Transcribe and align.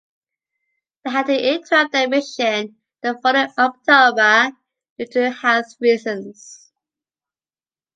They 1.05 1.11
had 1.11 1.27
to 1.27 1.53
interrupt 1.53 1.91
their 1.91 2.09
mission 2.09 2.75
the 3.03 3.19
following 3.21 3.51
October 3.59 4.57
due 4.97 5.05
to 5.05 5.29
health 5.29 5.75
reasons. 5.79 6.71